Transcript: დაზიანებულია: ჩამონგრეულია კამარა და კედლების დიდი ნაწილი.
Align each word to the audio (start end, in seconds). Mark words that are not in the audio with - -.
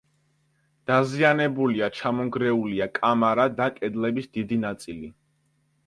დაზიანებულია: 0.91 1.91
ჩამონგრეულია 1.99 2.89
კამარა 2.99 3.49
და 3.63 3.71
კედლების 3.79 4.35
დიდი 4.41 4.63
ნაწილი. 4.67 5.17